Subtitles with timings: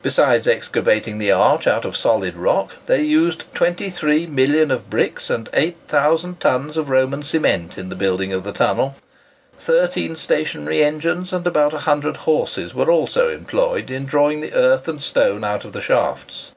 [0.00, 5.46] Besides excavating the arch out of a solid rock, they used 23,000,000 of bricks, and
[5.52, 8.94] 8000 tons of Roman cement in the building of the tunnel.
[9.58, 15.02] Thirteen stationary engines, and about 100 horses, were also employed in drawing the earth and
[15.02, 16.52] stone out of the shafts.